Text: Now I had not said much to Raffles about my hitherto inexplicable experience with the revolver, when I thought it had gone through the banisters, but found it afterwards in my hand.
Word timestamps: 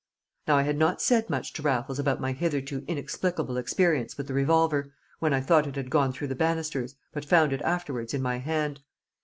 Now 0.47 0.57
I 0.57 0.63
had 0.63 0.79
not 0.79 0.99
said 0.99 1.29
much 1.29 1.53
to 1.53 1.61
Raffles 1.61 1.99
about 1.99 2.19
my 2.19 2.31
hitherto 2.31 2.83
inexplicable 2.87 3.55
experience 3.57 4.17
with 4.17 4.25
the 4.25 4.33
revolver, 4.33 4.95
when 5.19 5.31
I 5.31 5.41
thought 5.41 5.67
it 5.67 5.75
had 5.75 5.91
gone 5.91 6.11
through 6.11 6.29
the 6.29 6.35
banisters, 6.35 6.95
but 7.13 7.23
found 7.23 7.53
it 7.53 7.61
afterwards 7.61 8.15
in 8.15 8.21
my 8.23 8.37
hand. 8.39 8.81